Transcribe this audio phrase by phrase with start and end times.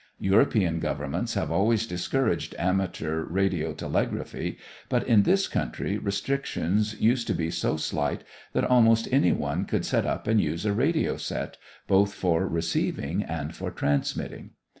[0.17, 4.57] European governments have always discouraged amateur radiotelegraphy,
[4.89, 9.85] but in this country restrictions used to be so slight that almost any one could
[9.85, 14.53] set up and use a radio set, both for receiving and for transmitting.